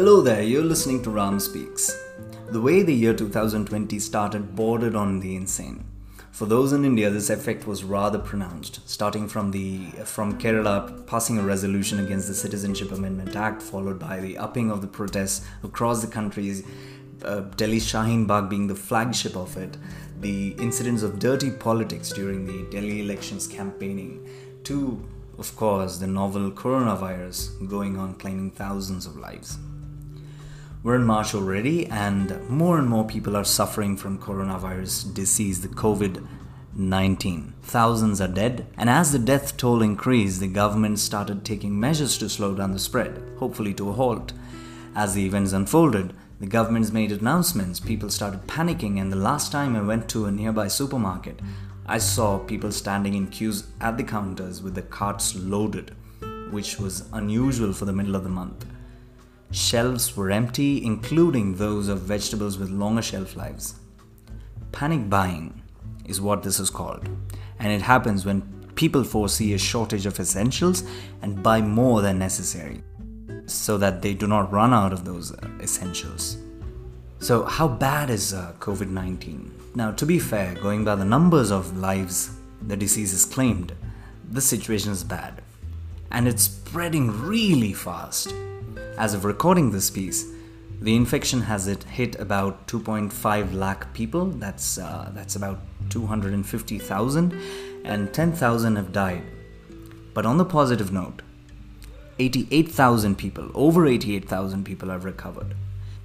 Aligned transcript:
Hello 0.00 0.22
there, 0.22 0.42
you're 0.42 0.64
listening 0.64 1.02
to 1.02 1.10
Ram 1.10 1.38
Speaks. 1.38 1.94
The 2.48 2.58
way 2.58 2.82
the 2.82 2.94
year 2.94 3.12
2020 3.12 3.98
started 3.98 4.56
bordered 4.56 4.94
on 4.94 5.20
the 5.20 5.36
insane. 5.36 5.84
For 6.32 6.46
those 6.46 6.72
in 6.72 6.86
India, 6.86 7.10
this 7.10 7.28
effect 7.28 7.66
was 7.66 7.84
rather 7.84 8.18
pronounced, 8.18 8.80
starting 8.88 9.28
from 9.28 9.50
the 9.50 9.90
from 10.06 10.38
Kerala 10.38 11.06
passing 11.06 11.36
a 11.36 11.42
resolution 11.42 11.98
against 11.98 12.28
the 12.28 12.34
Citizenship 12.34 12.92
Amendment 12.92 13.36
Act, 13.36 13.60
followed 13.60 13.98
by 13.98 14.20
the 14.20 14.38
upping 14.38 14.70
of 14.70 14.80
the 14.80 14.86
protests 14.86 15.46
across 15.62 16.00
the 16.00 16.10
country, 16.10 16.50
uh, 17.22 17.40
Delhi 17.58 17.76
Shaheen 17.78 18.26
Bagh 18.26 18.48
being 18.48 18.68
the 18.68 18.74
flagship 18.74 19.36
of 19.36 19.54
it, 19.58 19.76
the 20.18 20.52
incidents 20.52 21.02
of 21.02 21.18
dirty 21.18 21.50
politics 21.50 22.08
during 22.08 22.46
the 22.46 22.66
Delhi 22.70 23.02
elections 23.02 23.46
campaigning, 23.46 24.26
to, 24.64 25.06
of 25.36 25.54
course, 25.56 25.98
the 25.98 26.06
novel 26.06 26.50
coronavirus 26.50 27.68
going 27.68 27.98
on 27.98 28.14
claiming 28.14 28.50
thousands 28.50 29.04
of 29.04 29.18
lives. 29.18 29.58
We're 30.82 30.96
in 30.96 31.04
March 31.04 31.34
already, 31.34 31.84
and 31.88 32.48
more 32.48 32.78
and 32.78 32.88
more 32.88 33.06
people 33.06 33.36
are 33.36 33.44
suffering 33.44 33.98
from 33.98 34.18
coronavirus 34.18 35.12
disease, 35.12 35.60
the 35.60 35.68
COVID 35.68 36.26
19. 36.74 37.52
Thousands 37.60 38.18
are 38.18 38.28
dead, 38.28 38.66
and 38.78 38.88
as 38.88 39.12
the 39.12 39.18
death 39.18 39.58
toll 39.58 39.82
increased, 39.82 40.40
the 40.40 40.48
government 40.48 40.98
started 40.98 41.44
taking 41.44 41.78
measures 41.78 42.16
to 42.16 42.30
slow 42.30 42.54
down 42.54 42.72
the 42.72 42.78
spread, 42.78 43.22
hopefully 43.38 43.74
to 43.74 43.90
a 43.90 43.92
halt. 43.92 44.32
As 44.96 45.12
the 45.12 45.26
events 45.26 45.52
unfolded, 45.52 46.14
the 46.40 46.46
governments 46.46 46.92
made 46.92 47.12
announcements, 47.12 47.78
people 47.78 48.08
started 48.08 48.46
panicking, 48.46 48.98
and 48.98 49.12
the 49.12 49.16
last 49.16 49.52
time 49.52 49.76
I 49.76 49.82
went 49.82 50.08
to 50.10 50.24
a 50.24 50.32
nearby 50.32 50.68
supermarket, 50.68 51.40
I 51.84 51.98
saw 51.98 52.38
people 52.38 52.72
standing 52.72 53.12
in 53.12 53.26
queues 53.26 53.64
at 53.82 53.98
the 53.98 54.04
counters 54.04 54.62
with 54.62 54.76
the 54.76 54.82
carts 54.82 55.36
loaded, 55.36 55.94
which 56.50 56.78
was 56.78 57.06
unusual 57.12 57.74
for 57.74 57.84
the 57.84 57.92
middle 57.92 58.16
of 58.16 58.24
the 58.24 58.30
month. 58.30 58.64
Shelves 59.50 60.16
were 60.16 60.30
empty, 60.30 60.84
including 60.84 61.56
those 61.56 61.88
of 61.88 62.02
vegetables 62.02 62.58
with 62.58 62.70
longer 62.70 63.02
shelf 63.02 63.36
lives. 63.36 63.74
Panic 64.70 65.10
buying 65.10 65.62
is 66.06 66.20
what 66.20 66.42
this 66.42 66.60
is 66.60 66.70
called, 66.70 67.08
and 67.58 67.72
it 67.72 67.82
happens 67.82 68.24
when 68.24 68.42
people 68.76 69.02
foresee 69.02 69.52
a 69.52 69.58
shortage 69.58 70.06
of 70.06 70.18
essentials 70.20 70.84
and 71.22 71.42
buy 71.42 71.60
more 71.60 72.00
than 72.00 72.18
necessary 72.18 72.82
so 73.46 73.76
that 73.76 74.00
they 74.02 74.14
do 74.14 74.26
not 74.26 74.52
run 74.52 74.72
out 74.72 74.92
of 74.92 75.04
those 75.04 75.32
uh, 75.32 75.48
essentials. 75.60 76.38
So, 77.18 77.44
how 77.44 77.68
bad 77.68 78.08
is 78.08 78.32
uh, 78.32 78.54
COVID 78.60 78.88
19? 78.88 79.52
Now, 79.74 79.90
to 79.92 80.06
be 80.06 80.18
fair, 80.18 80.54
going 80.54 80.84
by 80.84 80.94
the 80.94 81.04
numbers 81.04 81.50
of 81.50 81.76
lives 81.76 82.30
the 82.62 82.76
disease 82.76 83.12
has 83.12 83.24
claimed, 83.24 83.74
the 84.30 84.40
situation 84.40 84.92
is 84.92 85.04
bad. 85.04 85.42
And 86.10 86.26
it's 86.26 86.44
spreading 86.44 87.10
really 87.22 87.72
fast. 87.72 88.32
As 89.00 89.14
of 89.14 89.24
recording 89.24 89.70
this 89.70 89.88
piece, 89.88 90.26
the 90.82 90.94
infection 90.94 91.40
has 91.40 91.66
it 91.66 91.84
hit 91.84 92.20
about 92.20 92.66
2.5 92.66 93.54
lakh 93.54 93.94
people. 93.94 94.26
That's 94.26 94.76
uh, 94.76 95.10
that's 95.14 95.36
about 95.36 95.60
250,000, 95.88 97.32
and 97.82 98.12
10,000 98.12 98.76
have 98.76 98.92
died. 98.92 99.22
But 100.12 100.26
on 100.26 100.36
the 100.36 100.44
positive 100.44 100.92
note, 100.92 101.22
88,000 102.18 103.16
people, 103.16 103.50
over 103.54 103.86
88,000 103.86 104.64
people 104.64 104.90
have 104.90 105.06
recovered. 105.06 105.54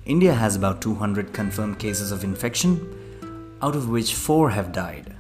India 0.06 0.34
has 0.34 0.56
about 0.56 0.82
200 0.82 1.34
confirmed 1.34 1.80
cases 1.80 2.14
of 2.14 2.24
infection, 2.24 2.80
out 3.62 3.76
of 3.76 3.90
which 3.90 4.16
4 4.16 4.52
have 4.52 4.72
died, 4.72 5.14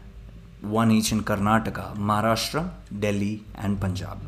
one 0.61 0.91
each 0.91 1.11
in 1.11 1.23
Karnataka, 1.23 1.97
Maharashtra, 1.97 2.69
Delhi, 2.97 3.43
and 3.53 3.81
Punjab. 3.81 4.21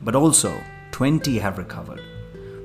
But 0.00 0.14
also, 0.14 0.62
20 0.92 1.40
have 1.40 1.58
recovered. 1.58 2.15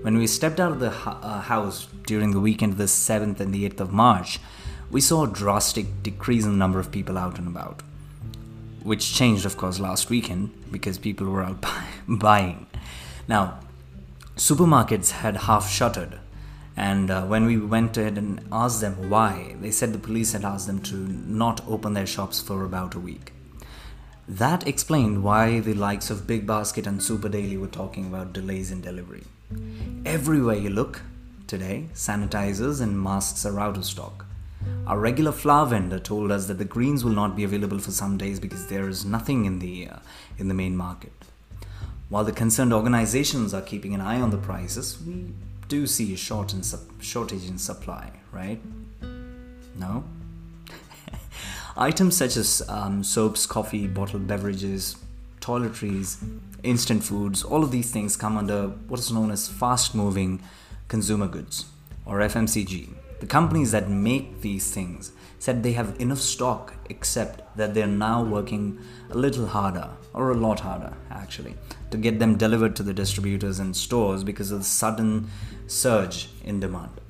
When 0.02 0.18
we 0.18 0.26
stepped 0.26 0.60
out 0.60 0.72
of 0.72 0.80
the 0.80 0.90
uh, 0.90 1.42
house 1.42 1.88
during 2.08 2.32
the 2.32 2.40
weekend 2.40 2.72
of 2.72 2.80
the 2.80 2.86
7th 2.86 3.40
and 3.40 3.54
the 3.54 3.70
8th 3.70 3.82
of 3.82 3.94
March, 3.94 4.40
we 4.90 5.00
saw 5.00 5.26
a 5.26 5.32
drastic 5.32 6.02
decrease 6.02 6.44
in 6.44 6.54
the 6.54 6.58
number 6.58 6.80
of 6.80 6.92
people 6.92 7.20
out 7.20 7.38
and 7.38 7.48
about, 7.48 7.84
which 8.82 9.14
changed, 9.14 9.46
of 9.46 9.58
course, 9.58 9.80
last 9.80 10.10
weekend 10.10 10.50
because 10.72 10.98
people 10.98 11.28
were 11.28 11.44
out 11.44 11.64
buying. 12.08 12.66
Now, 13.28 13.60
supermarkets 14.36 15.12
had 15.12 15.38
half 15.38 15.70
shuttered, 15.70 16.18
and 16.76 17.12
uh, 17.12 17.26
when 17.26 17.46
we 17.46 17.58
went 17.58 17.96
ahead 17.96 18.18
and 18.18 18.44
asked 18.52 18.82
them 18.82 19.08
why, 19.08 19.56
they 19.62 19.70
said 19.70 19.94
the 19.94 20.00
police 20.00 20.34
had 20.34 20.44
asked 20.44 20.66
them 20.66 20.82
to 20.82 20.96
not 20.96 21.62
open 21.68 21.94
their 21.94 22.08
shops 22.08 22.42
for 22.42 22.66
about 22.66 22.96
a 22.96 23.00
week. 23.00 23.34
That 24.28 24.68
explained 24.68 25.24
why 25.24 25.60
the 25.60 25.76
likes 25.76 26.10
of 26.10 26.26
Big 26.26 26.48
Basket 26.48 26.88
and 26.88 27.00
Supr 27.00 27.30
Daily 27.30 27.58
were 27.58 27.68
talking 27.68 28.08
about 28.08 28.34
delays 28.34 28.72
in 28.72 28.82
delivery. 28.82 29.26
Everywhere 30.06 30.56
you 30.56 30.70
look 30.70 31.02
today, 31.48 31.86
sanitizers 31.94 32.82
and 32.82 33.02
masks 33.02 33.46
are 33.46 33.60
out 33.60 33.78
of 33.78 33.86
stock. 33.86 34.26
Our 34.88 35.00
regular 35.00 35.32
flower 35.32 35.68
vendor 35.68 36.00
told 36.00 36.32
us 36.32 36.48
that 36.48 36.58
the 36.58 36.66
greens 36.66 37.04
will 37.04 37.12
not 37.12 37.36
be 37.36 37.44
available 37.44 37.80
for 37.80 37.92
some 37.92 38.18
days 38.18 38.40
because 38.40 38.68
there 38.68 38.88
is 38.90 39.06
nothing 39.06 39.46
in 39.46 39.60
the 39.60 39.88
uh, 39.88 39.98
in 40.38 40.48
the 40.48 40.54
main 40.54 40.76
market. 40.76 41.14
While 42.10 42.26
the 42.26 42.32
concerned 42.32 42.74
organizations 42.74 43.54
are 43.54 43.62
keeping 43.62 43.94
an 43.94 44.02
eye 44.02 44.20
on 44.20 44.32
the 44.32 44.38
prices, 44.38 45.02
we 45.02 45.34
do 45.68 45.88
see 45.88 46.14
a 46.14 46.18
short 46.18 46.54
in 46.54 46.62
su- 46.62 46.80
shortage 47.00 47.48
in 47.48 47.58
supply, 47.58 48.12
right? 48.32 48.60
No. 49.78 50.04
Items 51.78 52.18
such 52.18 52.36
as 52.36 52.62
um, 52.68 53.04
soaps, 53.04 53.46
coffee, 53.46 53.88
bottled 53.88 54.28
beverages, 54.28 54.98
toiletries, 55.42 56.18
instant 56.64 57.04
foods, 57.04 57.44
all 57.44 57.64
of 57.64 57.72
these 57.72 57.92
things 57.92 58.16
come 58.16 58.38
under 58.38 58.68
what 58.88 59.00
is 59.00 59.12
known 59.12 59.32
as 59.32 59.48
fast 59.48 59.94
moving 59.94 60.42
consumer 60.88 61.28
goods 61.28 61.66
or 62.06 62.20
FMCG. 62.20 62.90
The 63.20 63.28
companies 63.28 63.72
that 63.72 63.90
make 63.90 64.42
these 64.42 64.72
things 64.72 65.12
said 65.38 65.62
they 65.62 65.74
have 65.74 66.00
enough 66.00 66.20
stock, 66.20 66.74
except 66.90 67.56
that 67.58 67.74
they're 67.74 67.88
now 67.88 68.24
working 68.24 68.80
a 69.10 69.18
little 69.18 69.48
harder, 69.48 69.90
or 70.14 70.32
a 70.32 70.36
lot 70.36 70.62
harder 70.62 70.94
actually, 71.10 71.56
to 71.92 71.98
get 71.98 72.20
them 72.20 72.38
delivered 72.38 72.76
to 72.76 72.84
the 72.84 72.94
distributors 72.94 73.60
and 73.60 73.76
stores 73.76 74.24
because 74.24 74.52
of 74.52 74.60
the 74.60 74.66
sudden 74.66 75.30
surge 75.68 76.30
in 76.44 76.60
demand. 76.60 77.02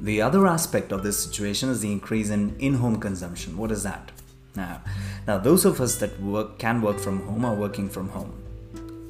The 0.00 0.20
other 0.20 0.46
aspect 0.46 0.92
of 0.92 1.02
this 1.02 1.22
situation 1.22 1.68
is 1.70 1.80
the 1.80 1.92
increase 1.92 2.28
in 2.30 2.56
in 2.58 2.74
home 2.74 3.00
consumption. 3.00 3.56
What 3.56 3.70
is 3.70 3.82
that? 3.82 4.12
Now, 4.56 4.80
now 5.26 5.38
those 5.38 5.64
of 5.64 5.80
us 5.80 5.96
that 5.96 6.20
work 6.20 6.58
can 6.58 6.82
work 6.82 6.98
from 6.98 7.26
home 7.26 7.44
are 7.44 7.54
working 7.54 7.88
from 7.88 8.08
home. 8.08 8.32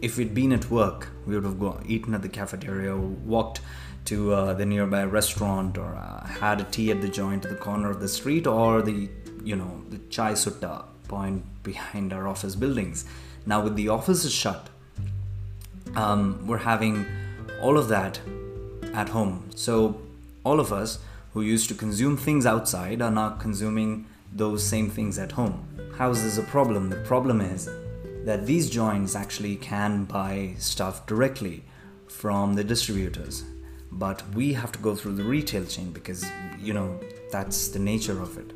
If 0.03 0.19
we'd 0.19 0.34
been 0.34 0.53
at 0.53 0.71
work, 0.71 1.09
we 1.27 1.34
would 1.34 1.45
have 1.45 1.59
gone, 1.59 1.84
eaten 1.87 2.15
at 2.15 2.23
the 2.23 2.29
cafeteria, 2.29 2.97
walked 2.97 3.61
to 4.06 4.33
uh, 4.33 4.53
the 4.55 4.67
nearby 4.67 5.05
restaurant, 5.05 5.79
or 5.79 5.95
uh, 5.95 6.27
had 6.27 6.61
a 6.61 6.65
tea 6.65 6.91
at 6.91 7.01
the 7.01 7.09
joint 7.09 7.45
at 7.45 7.51
the 7.51 7.56
corner 7.56 7.91
of 7.91 8.01
the 8.01 8.09
street, 8.09 8.47
or 8.47 8.83
the 8.83 9.09
you 9.43 9.56
know 9.56 9.83
the 9.91 9.99
chai 10.11 10.33
sutta 10.33 10.85
point 11.09 11.45
behind 11.62 12.12
our 12.12 12.29
office 12.29 12.55
buildings. 12.55 13.05
Now, 13.47 13.62
with 13.62 13.77
the 13.77 13.89
offices 13.89 14.33
shut, 14.33 14.69
um, 15.95 16.47
we're 16.47 16.59
having 16.59 17.06
all 17.61 17.79
of 17.79 17.89
that 17.89 18.21
at 18.93 19.09
home. 19.09 19.49
So, 19.55 20.01
all 20.45 20.61
of 20.61 20.73
us 20.73 20.99
who 21.33 21.43
used 21.43 21.69
to 21.69 21.75
consume 21.75 22.17
things 22.17 22.47
outside 22.47 23.03
are 23.03 23.11
now 23.11 23.31
consuming 23.31 24.06
those 24.32 24.66
same 24.66 24.91
things 24.91 25.19
at 25.19 25.32
home. 25.32 25.66
How 25.97 26.10
is 26.10 26.22
this 26.22 26.38
a 26.38 26.42
problem? 26.42 26.91
The 26.91 26.97
problem 26.97 27.41
is 27.41 27.69
that 28.25 28.47
these 28.47 28.69
joints 28.69 29.14
actually 29.14 29.56
can 29.56 30.04
buy 30.04 30.54
stuff 30.59 31.06
directly 31.06 31.64
from 32.09 32.54
the 32.54 32.64
distributors, 32.64 33.44
but 33.92 34.22
we 34.34 34.53
have 34.53 34.72
to 34.72 34.78
go 34.81 34.94
through 34.94 35.14
the 35.14 35.22
retail 35.22 35.64
chain 35.64 35.91
because, 35.92 36.25
you 36.59 36.75
know, 36.75 36.98
that's 37.31 37.69
the 37.69 37.78
nature 37.78 38.20
of 38.20 38.37
it. 38.37 38.53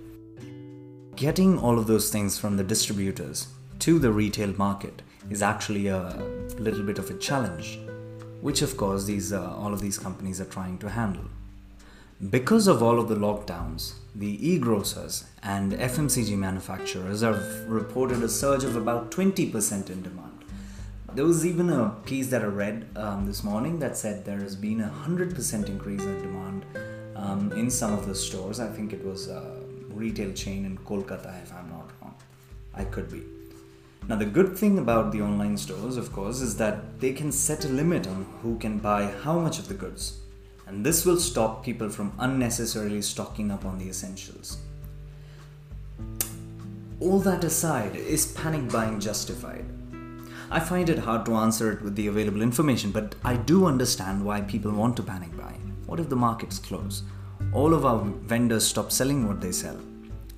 Getting 1.17 1.59
all 1.59 1.79
of 1.79 1.87
those 1.87 2.11
things 2.11 2.39
from 2.39 2.57
the 2.57 2.65
distributors 2.65 3.49
to 3.81 3.99
the 3.99 4.11
retail 4.11 4.53
market 4.57 5.03
is 5.31 5.43
actually 5.43 5.89
a 5.89 6.17
little 6.59 6.83
bit 6.83 6.99
of 6.99 7.11
a 7.11 7.15
challenge, 7.15 7.79
which 8.41 8.63
of 8.63 8.77
course 8.77 9.05
these 9.05 9.33
uh, 9.33 9.55
all 9.57 9.73
of 9.73 9.81
these 9.81 9.99
companies 9.99 10.41
are 10.41 10.47
trying 10.47 10.79
to 10.79 10.89
handle. 10.89 11.25
Because 12.29 12.67
of 12.67 12.83
all 12.83 12.99
of 13.01 13.09
the 13.09 13.15
lockdowns, 13.15 13.95
the 14.15 14.47
e-grocers 14.47 15.25
and 15.43 15.73
FMCG 15.73 16.37
manufacturers 16.37 17.23
have 17.23 17.67
reported 17.67 18.23
a 18.23 18.29
surge 18.29 18.63
of 18.63 18.77
about 18.77 19.11
20% 19.11 19.89
in 19.89 20.03
demand. 20.03 20.45
There 21.15 21.25
was 21.25 21.47
even 21.47 21.71
a 21.71 21.95
piece 22.05 22.27
that 22.27 22.43
I 22.43 22.49
read 22.49 22.87
um, 22.95 23.25
this 23.25 23.43
morning 23.43 23.79
that 23.79 23.97
said 23.97 24.27
there 24.27 24.37
has 24.37 24.55
been 24.55 24.83
a 24.83 24.93
100% 25.07 25.67
increase 25.67 26.03
in 26.03 26.21
demand 26.21 26.67
um, 27.17 27.53
in 27.53 27.71
some 27.71 27.95
of 27.95 28.07
the 28.07 28.15
stores. 28.15 28.61
I 28.61 28.69
think 28.69 28.93
it 28.93 29.03
was 29.03 29.29
a 29.29 29.57
retail 29.89 30.35
chain 30.35 30.67
in 30.67 30.77
Kolkata, 30.77 31.43
if 31.43 31.55
I'm 31.55 31.71
not 31.71 31.91
wrong. 32.03 32.15
I 32.75 32.85
could 32.85 33.11
be. 33.11 33.23
Now, 34.09 34.17
the 34.17 34.27
good 34.27 34.59
thing 34.59 34.79
about 34.79 35.11
the 35.11 35.23
online 35.23 35.57
stores, 35.57 35.97
of 35.97 36.13
course, 36.13 36.43
is 36.43 36.59
that 36.59 37.01
they 37.01 37.15
can 37.15 37.33
set 37.33 37.65
a 37.65 37.69
limit 37.69 38.07
on 38.07 38.27
who 38.43 38.59
can 38.59 38.79
buy 38.79 39.07
how 39.23 39.39
much 39.39 39.59
of 39.59 39.69
the 39.69 39.75
goods 39.75 40.21
and 40.71 40.87
this 40.87 41.05
will 41.05 41.19
stop 41.19 41.65
people 41.65 41.89
from 41.89 42.13
unnecessarily 42.21 43.03
stocking 43.03 43.51
up 43.51 43.65
on 43.65 43.77
the 43.77 43.89
essentials. 43.89 44.59
All 47.01 47.19
that 47.21 47.43
aside, 47.43 47.97
is 47.97 48.33
panic 48.33 48.71
buying 48.71 49.01
justified? 49.01 49.65
I 50.49 50.61
find 50.61 50.89
it 50.89 50.99
hard 50.99 51.27
to 51.27 51.35
answer 51.35 51.73
it 51.73 51.83
with 51.83 51.97
the 51.97 52.07
available 52.07 52.41
information, 52.41 52.93
but 52.93 53.17
I 53.25 53.35
do 53.37 53.67
understand 53.67 54.25
why 54.25 54.43
people 54.43 54.71
want 54.71 54.97
to 54.99 55.03
panic 55.03 55.37
buy. 55.37 55.55
What 55.87 55.99
if 55.99 56.09
the 56.09 56.15
markets 56.15 56.61
close? 56.61 57.03
All 57.53 57.75
of 57.75 57.85
our 57.85 58.05
vendors 58.05 58.65
stop 58.65 58.93
selling 58.93 59.27
what 59.27 59.41
they 59.41 59.51
sell? 59.51 59.79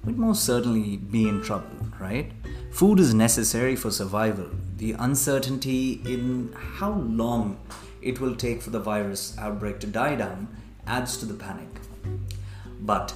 We'd 0.05 0.19
most 0.19 0.45
certainly 0.45 0.97
be 0.97 1.29
in 1.29 1.43
trouble, 1.43 1.69
right? 2.01 2.33
Food 2.71 3.01
is 3.01 3.13
necessary 3.13 3.77
for 3.77 3.91
survival. 3.91 4.49
The 4.79 4.93
uncertainty 4.93 6.01
in 6.07 6.55
how 6.55 6.93
long 6.93 7.59
it 8.03 8.21
will 8.21 8.35
take 8.35 8.63
for 8.63 8.71
the 8.71 8.81
virus 8.81 9.37
outbreak 9.39 9.79
to 9.81 9.87
die 9.87 10.17
down 10.17 10.49
adds 10.87 11.17
to 11.19 11.27
the 11.27 11.35
panic. 11.35 11.69
But 12.81 13.15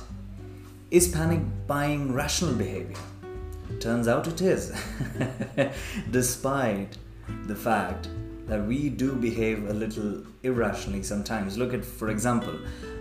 is 0.91 1.09
panic 1.09 1.41
buying 1.67 2.13
rational 2.13 2.55
behavior? 2.55 2.97
Turns 3.81 4.07
out 4.07 4.29
it 4.29 4.41
is, 4.41 4.73
despite 6.11 6.97
the 7.47 7.57
fact 7.57 8.09
that 8.47 8.65
we 8.65 8.89
do 8.89 9.13
behave 9.15 9.69
a 9.69 9.73
little 9.73 10.23
irrationally 10.45 11.03
sometimes. 11.03 11.59
Look 11.59 11.75
at, 11.75 11.85
for 11.85 12.09
example, 12.11 12.57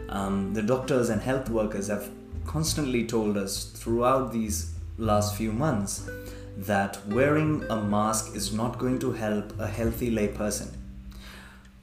um, 0.09 0.53
the 0.53 0.63
doctors 0.63 1.09
and 1.09 1.21
health 1.21 1.49
workers 1.49 1.87
have 1.87 2.09
constantly 2.45 3.05
told 3.05 3.37
us 3.37 3.65
throughout 3.65 4.31
these 4.31 4.73
last 4.97 5.35
few 5.35 5.51
months 5.51 6.09
that 6.57 7.05
wearing 7.07 7.63
a 7.69 7.81
mask 7.81 8.35
is 8.35 8.53
not 8.53 8.79
going 8.79 8.97
to 8.99 9.11
help 9.11 9.53
a 9.59 9.67
healthy 9.67 10.11
layperson. 10.11 10.73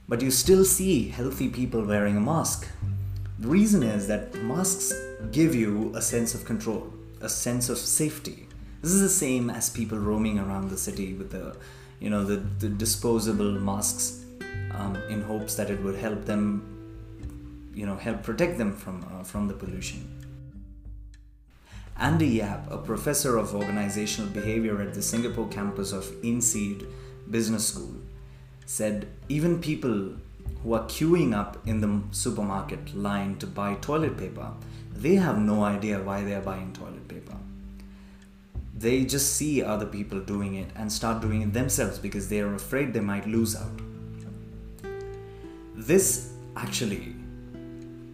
But 0.09 0.21
you 0.21 0.31
still 0.31 0.65
see 0.65 1.09
healthy 1.09 1.49
people 1.49 1.85
wearing 1.85 2.17
a 2.17 2.21
mask. 2.21 2.69
The 3.39 3.49
reason 3.49 3.83
is 3.83 4.07
that 4.09 4.35
masks 4.43 4.93
give 5.31 5.55
you 5.55 5.93
a 5.95 6.03
sense 6.03 6.35
of 6.35 6.45
control, 6.45 6.93
a 7.21 7.29
sense 7.29 7.69
of 7.69 7.79
safety. 7.79 8.49
This 8.83 8.93
is 8.93 9.01
the 9.01 9.09
same 9.09 9.49
as 9.49 9.71
people 9.71 9.99
roaming 9.99 10.39
around 10.39 10.71
the 10.71 10.77
city 10.77 11.15
with 11.15 11.31
the, 11.31 11.57
you 12.01 12.11
know, 12.11 12.25
the, 12.25 12.37
the 12.37 12.69
disposable 12.69 13.53
masks 13.53 14.25
um, 14.75 14.97
in 15.09 15.23
hopes 15.23 15.55
that 15.55 15.71
it 15.71 15.83
would 15.83 15.97
help 15.97 16.25
them, 16.25 17.71
you 17.75 17.87
know, 17.87 17.97
help 17.97 18.23
protect 18.23 18.59
them 18.59 18.75
from 18.75 19.07
uh, 19.13 19.23
from 19.23 19.49
the 19.49 19.55
pollution. 19.55 20.23
Andy 21.99 22.27
Yap, 22.27 22.71
a 22.71 22.79
professor 22.79 23.37
of 23.37 23.55
organizational 23.55 24.31
behavior 24.31 24.81
at 24.81 24.95
the 24.95 25.03
Singapore 25.03 25.49
campus 25.49 25.93
of 25.93 26.05
INSEAD 26.23 26.87
Business 27.31 27.69
School, 27.69 27.95
said 28.73 29.07
even 29.29 29.61
people 29.61 29.97
who 30.63 30.73
are 30.73 30.85
queuing 30.85 31.35
up 31.39 31.59
in 31.67 31.81
the 31.83 31.91
supermarket 32.11 32.95
line 32.97 33.37
to 33.37 33.47
buy 33.47 33.75
toilet 33.75 34.17
paper, 34.17 34.51
they 34.95 35.17
have 35.17 35.39
no 35.39 35.63
idea 35.63 36.03
why 36.03 36.23
they 36.23 36.33
are 36.33 36.41
buying 36.41 36.73
toilet 36.73 37.07
paper. 37.07 37.37
They 38.75 39.05
just 39.05 39.37
see 39.37 39.63
other 39.63 39.85
people 39.85 40.21
doing 40.21 40.55
it 40.55 40.71
and 40.75 40.91
start 40.91 41.21
doing 41.21 41.43
it 41.43 41.53
themselves 41.53 41.99
because 41.99 42.31
they 42.31 42.41
are 42.41 42.55
afraid 42.55 42.95
they 42.95 43.01
might 43.01 43.27
lose 43.27 43.55
out. 43.55 43.79
This 45.75 46.33
actually 46.57 47.15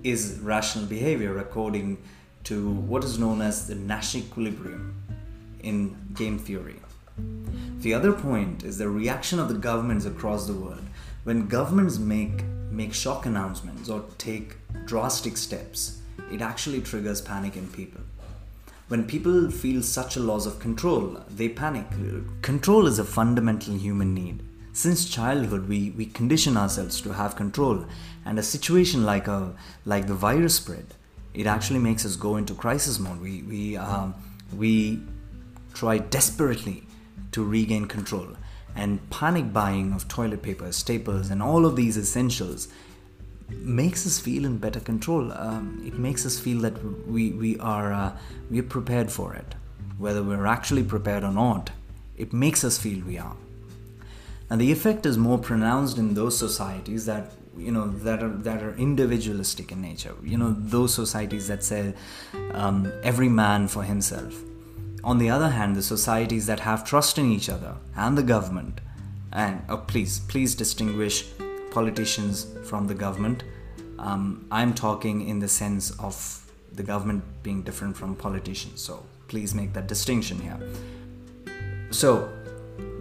is 0.03 0.41
rational 0.43 0.87
behavior 0.87 1.39
according 1.39 1.99
to 2.45 2.73
what 2.73 3.05
is 3.05 3.17
known 3.17 3.43
as 3.43 3.69
the 3.69 3.77
Nash 3.77 4.17
equilibrium 4.17 4.97
in 5.61 5.97
game 6.15 6.39
theory. 6.39 6.81
The 7.79 7.95
other 7.95 8.13
point 8.13 8.65
is 8.65 8.79
the 8.79 8.89
reaction 8.89 9.39
of 9.39 9.49
the 9.49 9.55
governments 9.55 10.05
across 10.05 10.47
the 10.47 10.55
world. 10.55 10.85
When 11.25 11.49
governments 11.49 11.99
make 11.99 12.45
make 12.71 12.93
shock 12.93 13.27
announcements 13.27 13.89
or 13.89 14.05
take 14.19 14.57
drastic 14.85 15.37
steps, 15.37 16.01
it 16.31 16.43
actually 16.43 16.83
triggers 16.83 17.21
panic 17.21 17.57
in 17.57 17.67
people. 17.69 18.03
When 18.89 19.05
people 19.05 19.51
feel 19.51 19.83
such 19.83 20.17
a 20.17 20.21
loss 20.21 20.47
of 20.47 20.59
control, 20.59 21.21
they 21.29 21.49
panic. 21.49 21.87
Control 22.43 22.87
is 22.87 22.99
a 22.99 23.05
fundamental 23.05 23.75
human 23.75 24.15
need. 24.15 24.43
Since 24.73 25.09
childhood, 25.09 25.69
we, 25.69 25.91
we 25.91 26.07
condition 26.07 26.57
ourselves 26.57 27.01
to 27.03 27.13
have 27.15 27.37
control, 27.37 27.85
and 28.25 28.39
a 28.39 28.43
situation 28.43 29.05
like 29.05 29.29
a 29.29 29.55
like 29.85 30.07
the 30.07 30.15
virus 30.15 30.57
spread 30.57 30.95
it 31.35 31.47
actually 31.47 31.79
makes 31.79 32.05
us 32.05 32.17
go 32.17 32.37
into 32.37 32.55
crisis 32.55 32.99
mode. 32.99 33.21
We 33.21 33.43
we 33.43 33.77
um, 33.77 34.15
we 34.57 35.01
try 35.75 35.99
desperately 35.99 36.83
to 37.39 37.45
regain 37.45 37.87
control, 37.87 38.29
and 38.75 39.09
panic 39.11 39.53
buying 39.53 39.93
of 39.93 40.09
toilet 40.09 40.43
paper, 40.43 40.73
staples, 40.73 41.31
and 41.31 41.43
all 41.43 41.65
of 41.65 41.77
these 41.77 41.97
essentials 41.97 42.69
makes 43.49 44.07
us 44.07 44.19
feel 44.19 44.45
in 44.45 44.59
better 44.59 44.81
control. 44.81 45.33
Um, 45.33 45.83
it 45.87 45.99
makes 45.99 46.27
us 46.27 46.39
feel 46.39 46.61
that 46.63 46.77
we 47.07 47.31
we 47.31 47.59
are 47.59 47.93
uh, 47.93 48.11
we 48.51 48.59
are 48.59 48.71
prepared 48.77 49.13
for 49.19 49.35
it, 49.35 49.55
whether 49.99 50.23
we're 50.23 50.47
actually 50.47 50.83
prepared 50.83 51.23
or 51.23 51.33
not. 51.33 51.71
It 52.17 52.33
makes 52.33 52.65
us 52.65 52.77
feel 52.77 53.05
we 53.05 53.19
are. 53.19 53.37
And 54.51 54.61
the 54.61 54.73
effect 54.73 55.07
is 55.07 55.17
more 55.17 55.39
pronounced 55.39 55.99
in 55.99 56.15
those 56.15 56.37
societies 56.37 57.07
that 57.07 57.33
you 57.57 57.73
know 57.73 57.89
that 58.09 58.23
are 58.23 58.35
that 58.49 58.63
are 58.63 58.75
individualistic 58.77 59.73
in 59.73 59.81
nature 59.83 60.15
you 60.23 60.39
know 60.39 60.55
those 60.75 60.95
societies 60.95 61.49
that 61.49 61.65
say 61.65 61.93
um, 62.53 62.93
every 63.03 63.29
man 63.29 63.67
for 63.67 63.83
himself 63.83 64.37
on 65.05 65.19
the 65.19 65.31
other 65.31 65.51
hand 65.51 65.77
the 65.77 65.83
societies 65.83 66.47
that 66.47 66.61
have 66.61 66.85
trust 66.85 67.19
in 67.19 67.31
each 67.31 67.49
other 67.49 67.75
and 67.97 68.17
the 68.17 68.23
government 68.23 68.81
and 69.33 69.63
oh, 69.69 69.77
please 69.77 70.21
please 70.21 70.55
distinguish 70.55 71.25
politicians 71.71 72.47
from 72.65 72.87
the 72.87 72.95
government. 72.95 73.45
Um, 73.99 74.47
i'm 74.51 74.75
talking 74.75 75.29
in 75.29 75.39
the 75.39 75.49
sense 75.49 75.91
of 75.99 76.17
the 76.73 76.83
government 76.83 77.25
being 77.43 77.63
different 77.63 77.97
from 77.97 78.15
politicians 78.15 78.81
so 78.81 79.05
please 79.29 79.55
make 79.55 79.73
that 79.75 79.87
distinction 79.87 80.41
here. 80.41 80.59
So 81.91 82.31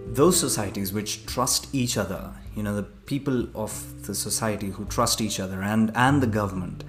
those 0.08 0.40
societies 0.40 0.94
which 0.94 1.26
trust 1.26 1.74
each 1.74 1.98
other 1.98 2.34
you 2.56 2.64
know 2.64 2.76
the 2.76 2.84
people 2.84 3.48
of 3.56 3.72
the 4.08 4.16
society 4.16 4.70
who 4.70 4.86
trust 4.86 5.22
each 5.22 5.40
other 5.40 5.62
and 5.62 5.92
and 5.96 6.24
the 6.24 6.28
government 6.28 6.84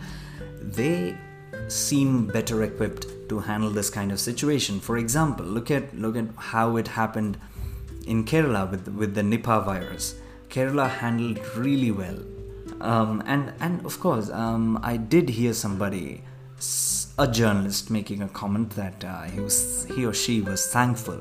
they 0.61 1.17
seem 1.69 2.27
better 2.27 2.63
equipped 2.63 3.07
to 3.29 3.39
handle 3.41 3.71
this 3.71 3.91
kind 3.91 4.13
of 4.13 4.21
situation. 4.21 4.81
For 4.81 4.99
example 4.99 5.45
look 5.45 5.71
at 5.71 5.97
look 5.97 6.17
at 6.17 6.27
how 6.37 6.77
it 6.77 6.89
happened 6.89 7.39
in 8.07 8.25
kerala 8.25 8.71
with 8.71 8.89
with 8.89 9.15
the 9.15 9.23
nipah 9.23 9.65
virus. 9.65 10.15
Kerala 10.49 10.89
handled 10.89 11.41
really 11.57 11.91
well. 11.91 12.19
Um, 12.81 13.23
and 13.27 13.53
and 13.61 13.85
of 13.85 13.99
course 13.99 14.31
um, 14.31 14.79
i 14.85 14.97
did 14.97 15.31
hear 15.31 15.53
somebody 15.53 16.23
a 17.19 17.27
journalist 17.27 17.91
making 17.91 18.23
a 18.23 18.29
comment 18.29 18.71
that 18.71 19.05
uh, 19.05 19.23
he 19.23 19.41
was 19.41 19.87
he 19.95 20.07
or 20.07 20.15
she 20.15 20.41
was 20.41 20.67
thankful 20.69 21.19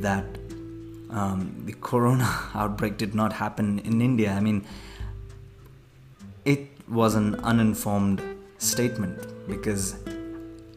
that 0.00 0.24
um, 1.10 1.62
the 1.64 1.72
corona 1.72 2.28
outbreak 2.54 2.96
did 2.96 3.14
not 3.14 3.32
happen 3.32 3.78
in 3.80 4.00
India. 4.00 4.32
I 4.32 4.40
mean, 4.40 4.64
it 6.44 6.68
was 6.88 7.14
an 7.14 7.36
uninformed 7.36 8.22
statement 8.58 9.39
because 9.50 9.96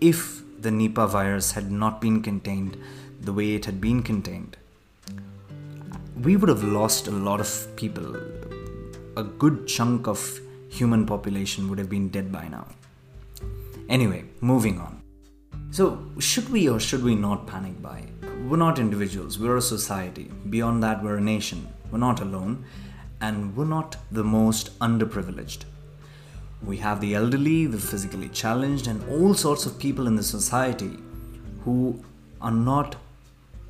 if 0.01 0.41
the 0.59 0.69
Nipah 0.69 1.09
virus 1.09 1.51
had 1.51 1.71
not 1.71 2.01
been 2.01 2.21
contained 2.21 2.77
the 3.21 3.33
way 3.33 3.53
it 3.53 3.65
had 3.65 3.79
been 3.79 4.03
contained, 4.03 4.57
we 6.21 6.35
would 6.35 6.49
have 6.49 6.63
lost 6.63 7.07
a 7.07 7.11
lot 7.11 7.39
of 7.39 7.75
people. 7.75 8.15
A 9.15 9.23
good 9.23 9.67
chunk 9.67 10.07
of 10.07 10.39
human 10.69 11.05
population 11.05 11.69
would 11.69 11.77
have 11.77 11.89
been 11.89 12.09
dead 12.09 12.31
by 12.31 12.47
now. 12.47 12.67
Anyway, 13.89 14.25
moving 14.41 14.79
on. 14.79 15.01
So, 15.71 16.05
should 16.19 16.49
we 16.49 16.69
or 16.69 16.79
should 16.79 17.03
we 17.03 17.15
not 17.15 17.47
panic 17.47 17.81
buy? 17.81 18.05
we're 18.49 18.57
not 18.57 18.77
individuals, 18.77 19.39
we're 19.39 19.57
a 19.57 19.61
society. 19.61 20.29
Beyond 20.49 20.83
that, 20.83 21.03
we're 21.03 21.17
a 21.17 21.21
nation. 21.21 21.67
We're 21.91 21.99
not 21.99 22.19
alone, 22.19 22.65
and 23.21 23.55
we're 23.55 23.65
not 23.65 23.95
the 24.11 24.23
most 24.23 24.77
underprivileged. 24.79 25.63
We 26.65 26.77
have 26.77 27.01
the 27.01 27.15
elderly, 27.15 27.65
the 27.65 27.77
physically 27.77 28.29
challenged, 28.29 28.87
and 28.87 29.03
all 29.09 29.33
sorts 29.33 29.65
of 29.65 29.77
people 29.77 30.07
in 30.07 30.15
the 30.15 30.23
society 30.23 30.97
who 31.65 32.03
are 32.41 32.51
not, 32.51 32.95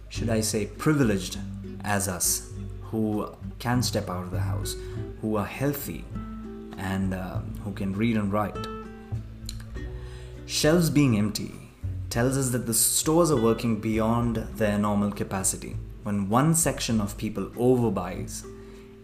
should 0.10 0.30
I 0.30 0.42
say, 0.42 0.68
privileged 0.68 1.38
as 1.84 2.08
us, 2.08 2.52
who 2.84 3.30
can 3.60 3.82
step 3.82 4.10
out 4.10 4.24
of 4.24 4.32
the 4.32 4.40
house, 4.40 4.76
who 5.22 5.36
are 5.38 5.46
healthy, 5.46 6.06
and 6.78 7.14
uh, 7.14 7.40
who 7.64 7.72
can 7.72 7.94
read 7.94 8.16
and 8.16 8.32
write. 8.32 8.58
Shelves 10.46 10.90
being 10.90 11.18
empty 11.18 11.54
tells 12.10 12.38
us 12.38 12.52
that 12.52 12.68
the 12.68 12.74
stores 12.74 13.32
are 13.32 13.42
working 13.42 13.80
beyond 13.80 14.36
their 14.36 14.78
normal 14.78 15.12
capacity. 15.12 15.76
When 16.04 16.30
one 16.30 16.54
section 16.54 17.02
of 17.02 17.18
people 17.18 17.46
overbuys, 17.52 18.46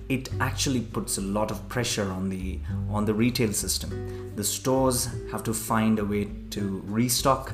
it 0.10 0.30
actually 0.40 0.82
puts 0.82 1.18
a 1.18 1.22
lot 1.22 1.52
of 1.52 1.68
pressure 1.70 2.10
on 2.12 2.30
the 2.30 2.60
on 2.90 3.06
the 3.06 3.14
retail 3.14 3.54
system. 3.54 4.34
The 4.36 4.44
stores 4.44 5.10
have 5.32 5.44
to 5.44 5.54
find 5.54 6.00
a 6.00 6.06
way 6.06 6.30
to 6.52 6.82
restock, 6.86 7.54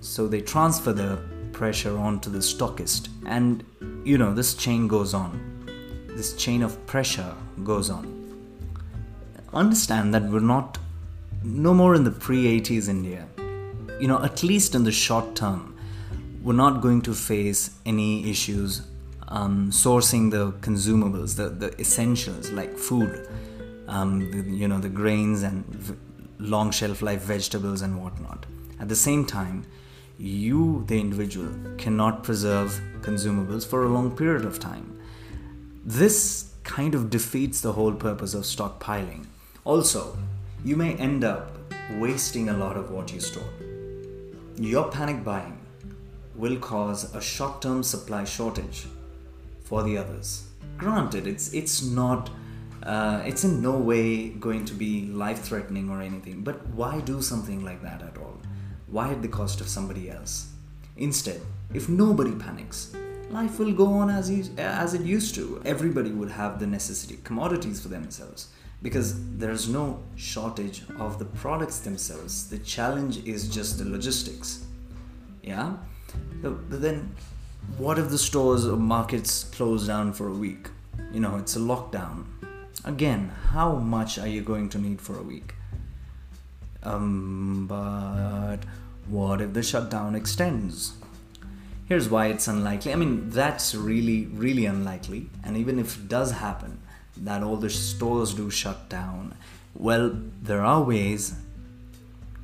so 0.00 0.26
they 0.26 0.40
transfer 0.40 0.92
the 0.92 1.22
pressure 1.52 1.96
onto 1.96 2.30
the 2.30 2.38
stockist. 2.38 3.08
And 3.26 3.64
you 4.04 4.18
know, 4.18 4.34
this 4.34 4.54
chain 4.54 4.88
goes 4.88 5.14
on. 5.14 5.32
This 6.08 6.34
chain 6.34 6.62
of 6.62 6.84
pressure 6.86 7.34
goes 7.62 7.90
on. 7.90 8.18
Understand 9.52 10.14
that 10.14 10.22
we're 10.22 10.40
not 10.40 10.78
no 11.44 11.74
more 11.74 11.94
in 11.94 12.04
the 12.04 12.10
pre-80s 12.10 12.88
India 12.88 13.26
you 14.02 14.08
know, 14.08 14.20
at 14.20 14.42
least 14.42 14.74
in 14.74 14.82
the 14.82 14.90
short 14.90 15.36
term, 15.36 15.76
we're 16.42 16.52
not 16.52 16.80
going 16.80 17.02
to 17.02 17.14
face 17.14 17.70
any 17.86 18.28
issues 18.28 18.82
um, 19.32 19.70
sourcing 19.70 20.30
the 20.30 20.52
consumables, 20.60 21.36
the, 21.36 21.48
the 21.48 21.80
essentials 21.80 22.50
like 22.50 22.76
food, 22.76 23.26
um, 23.88 24.30
the, 24.30 24.50
you 24.50 24.68
know, 24.68 24.78
the 24.78 24.90
grains 24.90 25.42
and 25.42 25.64
v- 25.66 25.94
long 26.38 26.70
shelf 26.70 27.00
life 27.00 27.22
vegetables 27.22 27.80
and 27.80 28.02
whatnot. 28.02 28.44
At 28.78 28.90
the 28.90 28.96
same 28.96 29.24
time, 29.24 29.64
you, 30.18 30.84
the 30.86 31.00
individual, 31.00 31.48
cannot 31.78 32.22
preserve 32.22 32.78
consumables 33.00 33.66
for 33.66 33.84
a 33.84 33.88
long 33.88 34.14
period 34.14 34.44
of 34.44 34.60
time. 34.60 35.00
This 35.84 36.52
kind 36.62 36.94
of 36.94 37.08
defeats 37.08 37.62
the 37.62 37.72
whole 37.72 37.92
purpose 37.92 38.34
of 38.34 38.42
stockpiling. 38.42 39.24
Also, 39.64 40.16
you 40.62 40.76
may 40.76 40.94
end 40.96 41.24
up 41.24 41.56
wasting 41.92 42.50
a 42.50 42.56
lot 42.56 42.76
of 42.76 42.90
what 42.90 43.12
you 43.12 43.20
store. 43.20 43.52
Your 44.56 44.90
panic 44.90 45.24
buying 45.24 45.58
will 46.34 46.58
cause 46.58 47.14
a 47.14 47.20
short 47.20 47.62
term 47.62 47.82
supply 47.82 48.24
shortage 48.24 48.86
for 49.72 49.82
the 49.82 49.96
others. 49.96 50.48
Granted, 50.76 51.26
it's, 51.26 51.54
it's 51.54 51.82
not. 51.82 52.28
Uh, 52.82 53.22
it's 53.24 53.42
in 53.44 53.62
no 53.62 53.78
way 53.90 54.28
going 54.46 54.66
to 54.66 54.74
be 54.74 55.06
life 55.06 55.40
threatening 55.40 55.88
or 55.88 56.02
anything, 56.02 56.42
but 56.42 56.66
why 56.80 57.00
do 57.00 57.22
something 57.22 57.64
like 57.64 57.80
that 57.80 58.02
at 58.02 58.18
all? 58.18 58.36
Why 58.88 59.12
at 59.12 59.22
the 59.22 59.28
cost 59.28 59.62
of 59.62 59.68
somebody 59.68 60.10
else? 60.10 60.50
Instead, 60.98 61.40
if 61.72 61.88
nobody 61.88 62.32
panics, 62.32 62.94
life 63.30 63.58
will 63.58 63.72
go 63.72 63.86
on 63.86 64.10
as, 64.10 64.50
as 64.58 64.92
it 64.92 65.00
used 65.00 65.34
to. 65.36 65.62
Everybody 65.64 66.10
would 66.10 66.32
have 66.32 66.58
the 66.60 66.66
necessity 66.66 67.18
commodities 67.24 67.80
for 67.80 67.88
themselves 67.88 68.48
because 68.82 69.08
there's 69.38 69.70
no 69.70 70.02
shortage 70.16 70.82
of 70.98 71.18
the 71.18 71.28
products 71.42 71.78
themselves. 71.78 72.50
The 72.50 72.58
challenge 72.58 73.24
is 73.24 73.48
just 73.48 73.78
the 73.78 73.86
logistics. 73.86 74.66
Yeah? 75.42 75.76
But 76.42 76.82
then, 76.82 77.14
what 77.78 77.98
if 77.98 78.10
the 78.10 78.18
stores 78.18 78.66
or 78.66 78.76
markets 78.76 79.44
close 79.44 79.86
down 79.86 80.12
for 80.12 80.28
a 80.28 80.32
week? 80.32 80.68
You 81.12 81.20
know, 81.20 81.36
it's 81.36 81.56
a 81.56 81.58
lockdown. 81.58 82.24
Again, 82.84 83.32
how 83.50 83.74
much 83.76 84.18
are 84.18 84.26
you 84.26 84.42
going 84.42 84.68
to 84.70 84.78
need 84.78 85.00
for 85.00 85.18
a 85.18 85.22
week? 85.22 85.54
Um, 86.82 87.66
but 87.68 88.58
what 89.06 89.40
if 89.40 89.52
the 89.52 89.62
shutdown 89.62 90.14
extends? 90.14 90.94
Here's 91.86 92.08
why 92.08 92.26
it's 92.26 92.48
unlikely. 92.48 92.92
I 92.92 92.96
mean, 92.96 93.30
that's 93.30 93.74
really, 93.74 94.26
really 94.26 94.66
unlikely. 94.66 95.28
And 95.44 95.56
even 95.56 95.78
if 95.78 95.96
it 95.96 96.08
does 96.08 96.32
happen, 96.32 96.80
that 97.16 97.42
all 97.42 97.56
the 97.56 97.70
stores 97.70 98.34
do 98.34 98.50
shut 98.50 98.88
down, 98.88 99.34
well, 99.74 100.12
there 100.42 100.62
are 100.62 100.82
ways 100.82 101.34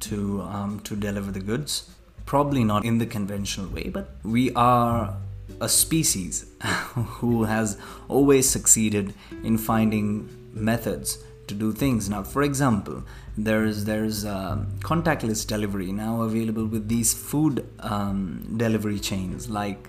to 0.01 0.43
um, 0.43 0.81
to 0.81 0.95
deliver 0.95 1.31
the 1.31 1.41
goods. 1.41 1.91
Probably 2.29 2.63
not 2.63 2.85
in 2.85 2.99
the 2.99 3.07
conventional 3.07 3.69
way, 3.69 3.89
but 3.89 4.11
we 4.23 4.53
are 4.53 5.17
a 5.63 5.69
species 5.69 6.45
who 7.21 7.45
has 7.45 7.79
always 8.07 8.47
succeeded 8.47 9.15
in 9.43 9.57
finding 9.57 10.29
methods 10.53 11.25
to 11.47 11.55
do 11.55 11.73
things. 11.73 12.11
Now, 12.11 12.23
for 12.23 12.43
example, 12.43 13.03
there's 13.39 13.87
there's 13.87 14.27
uh, 14.27 14.59
contactless 14.81 15.47
delivery 15.47 15.91
now 15.91 16.21
available 16.21 16.67
with 16.67 16.87
these 16.87 17.15
food 17.15 17.67
um, 17.81 18.55
delivery 18.59 18.99
chains 18.99 19.49
like 19.49 19.89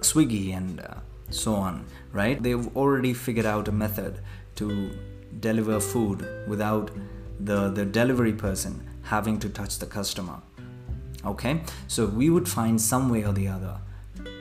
Swiggy 0.00 0.56
and 0.56 0.80
uh, 0.80 0.94
so 1.30 1.54
on. 1.54 1.84
Right? 2.12 2.42
They've 2.42 2.76
already 2.76 3.14
figured 3.14 3.46
out 3.46 3.68
a 3.68 3.72
method 3.84 4.18
to 4.56 4.90
deliver 5.38 5.78
food 5.78 6.26
without 6.48 6.90
the 7.38 7.70
the 7.70 7.84
delivery 7.84 8.32
person 8.32 8.84
having 9.04 9.38
to 9.38 9.48
touch 9.48 9.78
the 9.78 9.86
customer. 9.86 10.42
Okay, 11.26 11.60
so 11.88 12.06
we 12.06 12.30
would 12.30 12.48
find 12.48 12.80
some 12.80 13.08
way 13.08 13.24
or 13.24 13.32
the 13.32 13.48
other 13.48 13.78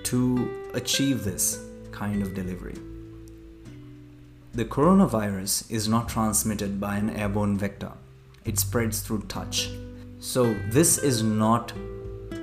to 0.03 0.69
achieve 0.75 1.23
this 1.23 1.59
kind 1.91 2.21
of 2.21 2.35
delivery. 2.35 2.77
The 4.53 4.65
coronavirus 4.65 5.71
is 5.71 5.87
not 5.87 6.07
transmitted 6.07 6.79
by 6.79 6.97
an 6.97 7.09
airborne 7.09 7.57
vector, 7.57 7.91
it 8.45 8.59
spreads 8.59 9.01
through 9.01 9.23
touch. 9.23 9.69
So, 10.19 10.53
this 10.69 10.97
is 10.97 11.23
not 11.23 11.73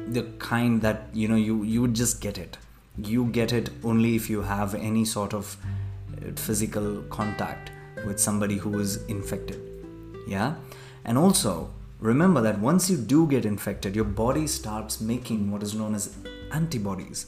the 0.08 0.24
kind 0.38 0.82
that 0.82 1.08
you 1.12 1.28
know 1.28 1.36
you, 1.36 1.62
you 1.62 1.80
would 1.80 1.94
just 1.94 2.20
get 2.20 2.36
it. 2.36 2.58
You 2.98 3.26
get 3.26 3.52
it 3.52 3.70
only 3.82 4.16
if 4.16 4.28
you 4.28 4.42
have 4.42 4.74
any 4.74 5.04
sort 5.04 5.32
of 5.32 5.56
uh, 6.12 6.32
physical 6.36 7.02
contact 7.08 7.70
with 8.04 8.20
somebody 8.20 8.56
who 8.56 8.78
is 8.78 9.04
infected. 9.06 9.60
Yeah? 10.26 10.54
And 11.04 11.16
also, 11.16 11.70
remember 12.02 12.40
that 12.42 12.58
once 12.58 12.90
you 12.90 12.96
do 12.96 13.26
get 13.28 13.44
infected, 13.44 13.94
your 13.94 14.04
body 14.04 14.46
starts 14.46 15.00
making 15.00 15.50
what 15.50 15.62
is 15.62 15.74
known 15.74 15.94
as 15.94 16.16
antibodies 16.50 17.26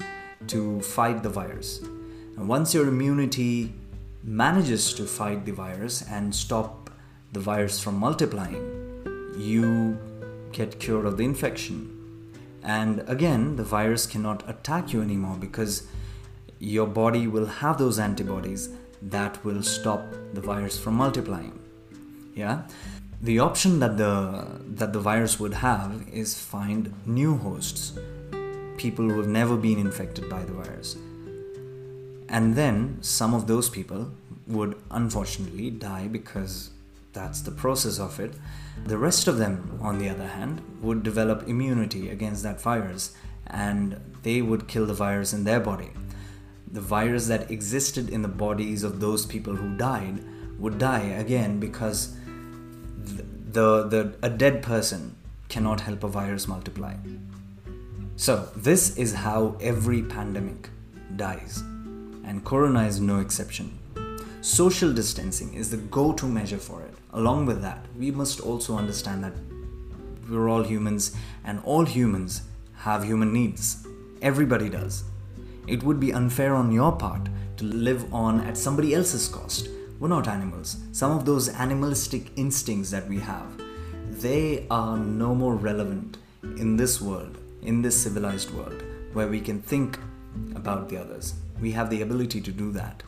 to 0.48 0.80
fight 0.80 1.22
the 1.22 1.28
virus. 1.28 1.80
And 2.36 2.48
once 2.48 2.74
your 2.74 2.88
immunity 2.88 3.72
manages 4.24 4.92
to 4.94 5.04
fight 5.04 5.44
the 5.44 5.52
virus 5.52 6.02
and 6.02 6.34
stop 6.34 6.90
the 7.32 7.40
virus 7.40 7.80
from 7.80 7.96
multiplying, 7.96 9.32
you 9.36 9.96
get 10.52 10.80
cured 10.80 11.06
of 11.06 11.16
the 11.18 11.24
infection. 11.24 11.90
And 12.64 13.04
again, 13.08 13.56
the 13.56 13.64
virus 13.64 14.06
cannot 14.06 14.48
attack 14.48 14.92
you 14.92 15.02
anymore 15.02 15.36
because 15.38 15.86
your 16.58 16.86
body 16.86 17.26
will 17.28 17.46
have 17.46 17.78
those 17.78 17.98
antibodies 17.98 18.70
that 19.02 19.44
will 19.44 19.62
stop 19.62 20.02
the 20.32 20.40
virus 20.40 20.78
from 20.78 20.94
multiplying. 20.94 21.60
Yeah? 22.34 22.62
The 23.22 23.38
option 23.38 23.80
that 23.80 23.96
the 23.96 24.60
that 24.80 24.92
the 24.92 25.00
virus 25.00 25.40
would 25.40 25.54
have 25.54 26.04
is 26.12 26.38
find 26.38 26.92
new 27.06 27.36
hosts, 27.36 27.98
people 28.76 29.08
who 29.08 29.16
have 29.18 29.28
never 29.28 29.56
been 29.56 29.78
infected 29.78 30.28
by 30.28 30.44
the 30.44 30.52
virus 30.52 30.96
and 32.34 32.56
then 32.56 32.98
some 33.00 33.32
of 33.32 33.46
those 33.46 33.68
people 33.68 34.10
would 34.46 34.76
unfortunately 34.90 35.70
die 35.70 36.08
because 36.08 36.70
that's 37.12 37.42
the 37.42 37.52
process 37.52 38.00
of 38.00 38.18
it. 38.18 38.34
The 38.84 38.98
rest 38.98 39.28
of 39.28 39.38
them, 39.38 39.78
on 39.80 39.98
the 39.98 40.08
other 40.08 40.26
hand, 40.26 40.60
would 40.82 41.04
develop 41.04 41.48
immunity 41.48 42.10
against 42.10 42.42
that 42.42 42.60
virus 42.60 43.14
and 43.46 44.00
they 44.22 44.42
would 44.42 44.66
kill 44.66 44.84
the 44.84 44.94
virus 44.94 45.32
in 45.32 45.44
their 45.44 45.60
body. 45.60 45.90
The 46.70 46.80
virus 46.80 47.28
that 47.28 47.52
existed 47.52 48.08
in 48.08 48.22
the 48.22 48.28
bodies 48.28 48.82
of 48.82 48.98
those 48.98 49.26
people 49.26 49.54
who 49.54 49.76
died 49.76 50.18
would 50.58 50.78
die 50.78 51.02
again 51.02 51.60
because 51.60 52.16
the, 53.54 53.84
the 53.88 54.14
a 54.22 54.28
dead 54.28 54.62
person 54.62 55.16
cannot 55.48 55.80
help 55.80 56.04
a 56.04 56.08
virus 56.08 56.46
multiply. 56.46 56.94
So, 58.16 58.48
this 58.54 58.96
is 58.96 59.14
how 59.14 59.56
every 59.60 60.02
pandemic 60.02 60.70
dies 61.16 61.62
and 62.24 62.44
Corona 62.44 62.86
is 62.86 63.00
no 63.00 63.20
exception. 63.20 63.78
Social 64.40 64.92
distancing 64.92 65.54
is 65.54 65.70
the 65.70 65.76
go 65.76 66.12
to 66.12 66.26
measure 66.26 66.58
for 66.58 66.82
it. 66.82 66.94
Along 67.12 67.46
with 67.46 67.62
that, 67.62 67.84
we 67.98 68.10
must 68.10 68.40
also 68.40 68.76
understand 68.76 69.22
that 69.24 69.32
we're 70.28 70.48
all 70.48 70.62
humans 70.62 71.14
and 71.44 71.60
all 71.64 71.84
humans 71.84 72.42
have 72.78 73.04
human 73.04 73.32
needs. 73.32 73.86
Everybody 74.22 74.68
does. 74.68 75.04
It 75.66 75.82
would 75.82 76.00
be 76.00 76.12
unfair 76.12 76.54
on 76.54 76.72
your 76.72 76.92
part 76.92 77.28
to 77.58 77.64
live 77.64 78.12
on 78.12 78.40
at 78.40 78.56
somebody 78.56 78.94
else's 78.94 79.28
cost. 79.28 79.68
We're 80.04 80.10
not 80.10 80.28
animals. 80.28 80.76
Some 80.92 81.12
of 81.12 81.24
those 81.24 81.48
animalistic 81.48 82.30
instincts 82.36 82.90
that 82.90 83.08
we 83.08 83.20
have, 83.20 83.58
they 84.20 84.66
are 84.70 84.98
no 84.98 85.34
more 85.34 85.54
relevant 85.54 86.18
in 86.42 86.76
this 86.76 87.00
world, 87.00 87.38
in 87.62 87.80
this 87.80 88.02
civilized 88.02 88.50
world, 88.50 88.82
where 89.14 89.28
we 89.28 89.40
can 89.40 89.62
think 89.62 89.98
about 90.54 90.90
the 90.90 90.98
others. 90.98 91.32
We 91.58 91.72
have 91.72 91.88
the 91.88 92.02
ability 92.02 92.42
to 92.42 92.52
do 92.52 92.70
that. 92.72 93.02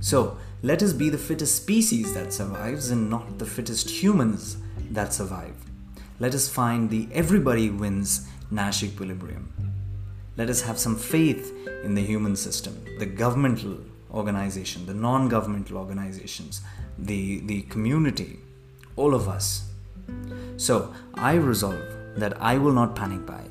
So, 0.00 0.38
let 0.62 0.82
us 0.82 0.94
be 0.94 1.10
the 1.10 1.18
fittest 1.18 1.56
species 1.56 2.14
that 2.14 2.32
survives 2.32 2.88
and 2.90 3.10
not 3.10 3.38
the 3.38 3.44
fittest 3.44 3.90
humans 3.90 4.56
that 4.92 5.12
survive. 5.12 5.56
Let 6.20 6.34
us 6.34 6.48
find 6.48 6.88
the 6.88 7.06
everybody 7.12 7.68
wins 7.68 8.26
Nash 8.50 8.82
equilibrium. 8.82 9.52
Let 10.38 10.48
us 10.48 10.62
have 10.62 10.78
some 10.78 10.96
faith 10.96 11.52
in 11.84 11.94
the 11.94 12.02
human 12.02 12.34
system, 12.34 12.82
the 12.98 13.04
governmental 13.04 13.76
organization, 14.12 14.86
the 14.86 14.94
non 14.94 15.28
governmental 15.28 15.76
organizations, 15.76 16.60
the, 16.98 17.40
the 17.40 17.62
community, 17.62 18.38
all 18.96 19.14
of 19.14 19.28
us. 19.28 19.68
So, 20.56 20.92
I 21.14 21.34
resolve 21.34 21.82
that 22.16 22.40
I 22.40 22.58
will 22.58 22.72
not 22.72 22.96
panic 22.96 23.26
buy. 23.26 23.44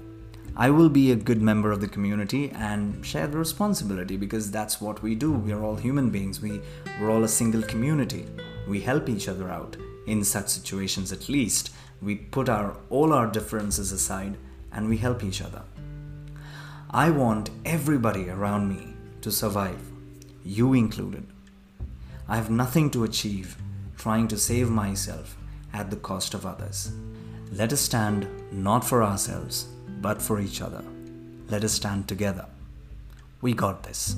I 0.59 0.71
will 0.71 0.89
be 0.89 1.11
a 1.11 1.15
good 1.15 1.39
member 1.39 1.71
of 1.71 1.81
the 1.81 1.87
community 1.87 2.49
and 2.49 3.05
share 3.05 3.27
the 3.27 3.37
responsibility 3.37 4.17
because 4.17 4.49
that's 4.49 4.81
what 4.81 5.03
we 5.03 5.13
do. 5.13 5.31
We 5.31 5.53
are 5.53 5.63
all 5.63 5.75
human 5.75 6.09
beings. 6.09 6.41
We, 6.41 6.61
we're 6.99 7.11
all 7.11 7.23
a 7.23 7.27
single 7.27 7.61
community. 7.61 8.25
We 8.67 8.81
help 8.81 9.07
each 9.07 9.27
other 9.27 9.49
out 9.49 9.77
in 10.07 10.23
such 10.23 10.47
situations 10.47 11.11
at 11.11 11.29
least. 11.29 11.69
We 12.01 12.15
put 12.15 12.49
our 12.49 12.75
all 12.89 13.13
our 13.13 13.27
differences 13.27 13.91
aside 13.91 14.37
and 14.71 14.89
we 14.89 14.97
help 14.97 15.23
each 15.23 15.41
other. 15.41 15.61
I 16.89 17.11
want 17.11 17.51
everybody 17.65 18.29
around 18.29 18.69
me 18.69 18.95
to 19.21 19.31
survive, 19.31 19.91
you 20.47 20.73
included. 20.73 21.27
I 22.27 22.37
have 22.37 22.49
nothing 22.49 22.89
to 22.91 23.03
achieve 23.03 23.57
trying 23.97 24.27
to 24.29 24.37
save 24.37 24.69
myself 24.69 25.35
at 25.73 25.89
the 25.89 25.97
cost 25.97 26.33
of 26.33 26.45
others. 26.45 26.91
Let 27.51 27.73
us 27.73 27.81
stand 27.81 28.29
not 28.51 28.85
for 28.85 29.03
ourselves 29.03 29.67
but 30.01 30.21
for 30.21 30.39
each 30.39 30.61
other. 30.61 30.83
Let 31.49 31.63
us 31.63 31.73
stand 31.73 32.07
together. 32.07 32.45
We 33.41 33.53
got 33.53 33.83
this. 33.83 34.15